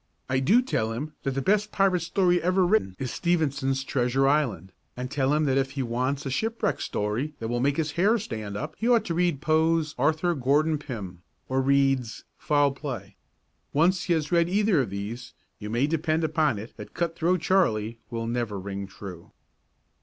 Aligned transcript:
I 0.27 0.39
do 0.39 0.63
tell 0.63 0.91
him 0.93 1.13
that 1.21 1.35
the 1.35 1.43
best 1.43 1.71
pirate 1.71 1.99
story 1.99 2.41
ever 2.41 2.65
written 2.65 2.95
is 2.97 3.11
Stevenson's 3.11 3.83
"Treasure 3.83 4.27
Island" 4.27 4.71
and 4.97 5.11
tell 5.11 5.31
him 5.31 5.45
that 5.45 5.59
if 5.59 5.73
he 5.73 5.83
wants 5.83 6.25
a 6.25 6.31
shipwreck 6.31 6.81
story 6.81 7.35
that 7.37 7.49
will 7.49 7.59
make 7.59 7.77
his 7.77 7.91
hair 7.91 8.17
stand 8.17 8.57
up 8.57 8.73
he 8.79 8.89
ought 8.89 9.05
to 9.05 9.13
read 9.13 9.41
Poe's 9.41 9.93
"Arthur 9.99 10.33
Gordon 10.33 10.79
Pym" 10.79 11.21
or 11.47 11.61
Reade's 11.61 12.25
"Foul 12.39 12.71
Play." 12.71 13.15
Once 13.73 14.05
he 14.05 14.13
has 14.13 14.31
read 14.31 14.49
either 14.49 14.81
of 14.81 14.89
these, 14.89 15.35
you 15.59 15.69
may 15.69 15.85
depend 15.85 16.23
upon 16.23 16.57
it 16.57 16.75
that 16.77 16.95
"Cut 16.95 17.15
Throat 17.15 17.41
Charley" 17.41 17.99
will 18.09 18.25
never 18.25 18.59
ring 18.59 18.87
true. 18.87 19.33